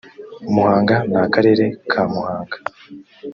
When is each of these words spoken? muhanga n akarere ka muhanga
muhanga 0.53 0.95
n 1.11 1.13
akarere 1.23 1.65
ka 1.91 2.01
muhanga 2.11 2.57